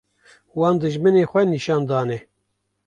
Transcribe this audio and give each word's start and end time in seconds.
wan 0.59 0.75
dijminên 0.81 1.29
xwe 1.31 1.41
nîşan 1.53 1.81
dane 1.89 2.17